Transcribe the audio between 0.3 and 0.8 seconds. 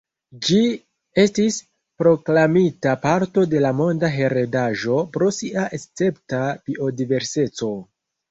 Ĝi